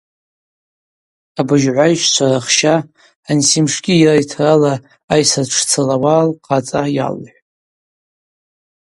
[1.39, 2.75] Абыжьгӏвайщчва рахща
[3.29, 4.73] ансимшгьи йара йтарала
[5.13, 7.37] айсра дшцалауа лхъацӏа йалхӏвтӏ.